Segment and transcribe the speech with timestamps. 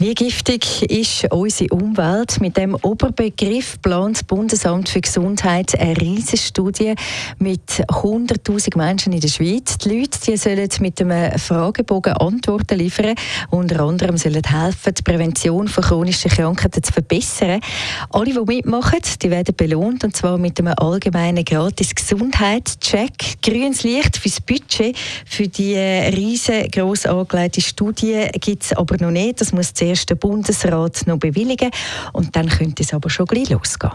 [0.00, 2.40] wie giftig ist unsere Umwelt?
[2.40, 6.94] Mit dem Oberbegriff plant das Bundesamt für Gesundheit eine riesige Studie
[7.38, 9.76] mit 100.000 Menschen in der Schweiz.
[9.76, 13.14] Die Leute die sollen mit einem Fragebogen Antworten liefern.
[13.50, 17.60] Unter anderem sollen helfen, die Prävention von chronischen Krankheiten zu verbessern.
[18.08, 23.42] Alle, die mitmachen, die werden belohnt, und zwar mit einem allgemeinen gratis Gesundheitscheck.
[23.42, 24.96] Grünes Licht fürs Budget
[25.26, 29.42] für die riesengroß angelegte Studie gibt es aber noch nicht.
[29.42, 31.70] Das muss zuerst der Bundesrat noch bewilligen
[32.12, 33.92] und dann könnte es aber schon gleich losgehen.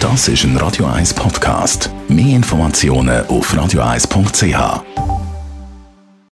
[0.00, 1.90] Das ist ein Radio 1 Podcast.
[2.08, 5.01] Mehr Informationen auf radio1.ch.